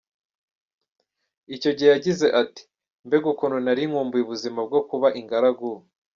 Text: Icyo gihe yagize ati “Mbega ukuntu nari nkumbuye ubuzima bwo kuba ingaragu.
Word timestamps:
Icyo 1.55 1.71
gihe 1.77 1.89
yagize 1.95 2.27
ati 2.41 2.61
“Mbega 3.05 3.27
ukuntu 3.33 3.57
nari 3.65 3.83
nkumbuye 3.89 4.21
ubuzima 4.25 4.59
bwo 4.67 4.81
kuba 4.89 5.07
ingaragu. 5.19 5.69